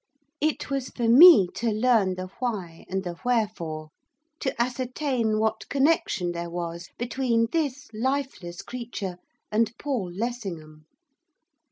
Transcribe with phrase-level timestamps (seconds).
[0.39, 3.89] It was for me to learn the why and the wherefore;
[4.39, 9.19] to ascertain what connection there was between this lifeless creature
[9.51, 10.87] and Paul Lessingham.